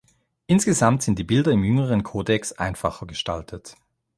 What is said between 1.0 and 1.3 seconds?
sind die